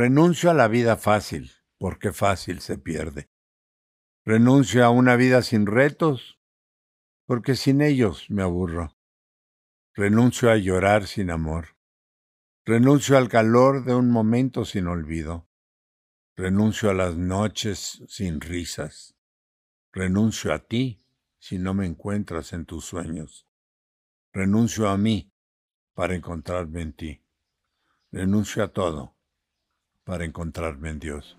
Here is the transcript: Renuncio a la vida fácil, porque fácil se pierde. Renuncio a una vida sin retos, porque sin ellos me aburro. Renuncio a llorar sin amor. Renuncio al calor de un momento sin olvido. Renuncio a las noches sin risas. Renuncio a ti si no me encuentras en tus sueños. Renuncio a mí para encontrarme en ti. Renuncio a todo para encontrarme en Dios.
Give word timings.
Renuncio 0.00 0.48
a 0.48 0.54
la 0.54 0.68
vida 0.68 0.96
fácil, 0.96 1.50
porque 1.76 2.12
fácil 2.12 2.60
se 2.60 2.78
pierde. 2.78 3.32
Renuncio 4.24 4.84
a 4.84 4.90
una 4.90 5.16
vida 5.16 5.42
sin 5.42 5.66
retos, 5.66 6.38
porque 7.26 7.56
sin 7.56 7.80
ellos 7.80 8.30
me 8.30 8.44
aburro. 8.44 8.96
Renuncio 9.94 10.52
a 10.52 10.56
llorar 10.56 11.08
sin 11.08 11.32
amor. 11.32 11.76
Renuncio 12.64 13.18
al 13.18 13.28
calor 13.28 13.84
de 13.84 13.96
un 13.96 14.12
momento 14.12 14.64
sin 14.64 14.86
olvido. 14.86 15.48
Renuncio 16.36 16.90
a 16.90 16.94
las 16.94 17.16
noches 17.16 18.04
sin 18.06 18.40
risas. 18.40 19.16
Renuncio 19.90 20.54
a 20.54 20.60
ti 20.60 21.02
si 21.40 21.58
no 21.58 21.74
me 21.74 21.86
encuentras 21.86 22.52
en 22.52 22.66
tus 22.66 22.84
sueños. 22.84 23.48
Renuncio 24.32 24.88
a 24.90 24.96
mí 24.96 25.32
para 25.94 26.14
encontrarme 26.14 26.82
en 26.82 26.92
ti. 26.92 27.24
Renuncio 28.12 28.62
a 28.62 28.68
todo 28.68 29.17
para 30.08 30.24
encontrarme 30.24 30.88
en 30.88 30.98
Dios. 31.00 31.36